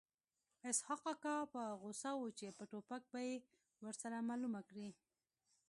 [0.69, 3.35] اسحق کاکا په غوسه و چې په ټوپک به یې
[3.83, 4.89] ورسره معلومه کړي